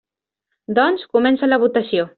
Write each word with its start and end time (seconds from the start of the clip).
Doncs, 0.79 1.07
comença 1.15 1.53
la 1.55 1.65
votació. 1.67 2.09